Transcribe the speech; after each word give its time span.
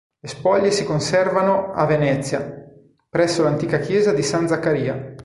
Le 0.19 0.27
spoglie 0.27 0.71
si 0.71 0.83
conservano 0.83 1.73
a 1.73 1.85
Venezia 1.85 2.43
presso 3.07 3.43
l'antica 3.43 3.77
chiesa 3.77 4.11
di 4.11 4.23
San 4.23 4.47
Zaccaria. 4.47 5.13